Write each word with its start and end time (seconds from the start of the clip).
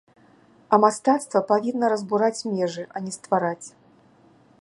А 0.77 0.77
мастацтва 0.83 1.41
павінна 1.51 1.85
разбураць 1.93 2.45
межы, 2.55 2.85
а 2.97 3.03
не 3.05 3.11
ствараць. 3.19 3.67